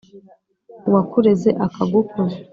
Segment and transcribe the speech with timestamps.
[0.87, 2.35] uwakureze akagukuza,